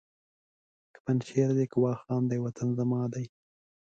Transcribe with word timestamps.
که 0.93 0.99
پنجشېر 1.05 1.49
دی 1.57 1.65
که 1.71 1.77
واخان 1.83 2.23
دی 2.29 2.37
وطن 2.45 2.69
زما 2.77 3.01
دی! 3.13 3.25